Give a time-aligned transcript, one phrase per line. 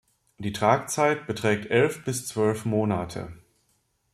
[0.39, 3.37] Die Tragzeit beträgt elf bis zwölf Monate.